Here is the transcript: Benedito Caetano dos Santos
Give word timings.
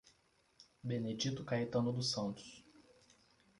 Benedito 0.83 1.43
Caetano 1.45 1.93
dos 1.93 2.09
Santos 2.09 2.65